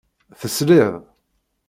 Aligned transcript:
Tesliḍ. 0.39 0.95